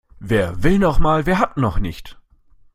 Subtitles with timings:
[0.17, 2.17] Wer will noch mal, wer hat noch nicht?